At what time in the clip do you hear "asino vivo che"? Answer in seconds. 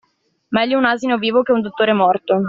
0.85-1.51